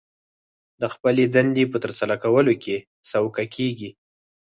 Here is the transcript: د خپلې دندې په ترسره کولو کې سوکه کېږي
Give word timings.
د 0.81 0.83
خپلې 0.93 1.23
دندې 1.35 1.65
په 1.71 1.77
ترسره 1.83 2.15
کولو 2.23 2.53
کې 2.63 2.75
سوکه 3.11 3.45
کېږي 3.55 3.89